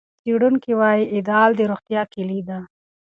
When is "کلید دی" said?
2.13-2.59